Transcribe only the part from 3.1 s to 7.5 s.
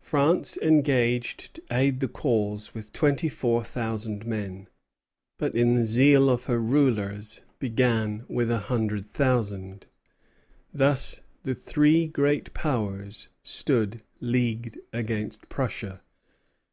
four thousand men; but in the zeal of her rulers